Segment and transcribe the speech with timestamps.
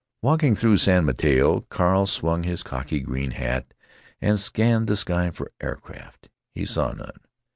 [0.23, 3.71] Walking through San Mateo, Carl swung his cocky green hat
[4.19, 6.27] and scanned the sky for aircraft.
[6.55, 7.19] He saw none.